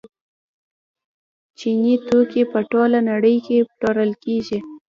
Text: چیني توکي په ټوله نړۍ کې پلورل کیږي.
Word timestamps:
چیني 1.59 1.95
توکي 2.07 2.43
په 2.51 2.59
ټوله 2.71 2.99
نړۍ 3.09 3.35
کې 3.45 3.57
پلورل 3.77 4.11
کیږي. 4.23 4.59